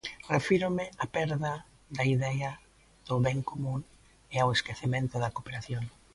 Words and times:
"Refírome 0.35 0.85
á 1.03 1.05
perda 1.15 1.53
da 1.97 2.03
idea 2.15 2.51
do 3.07 3.15
ben 3.25 3.39
común 3.49 3.81
e 4.33 4.35
ao 4.39 4.53
esquecemento 4.57 5.15
da 5.23 5.33
cooperación". 5.35 5.83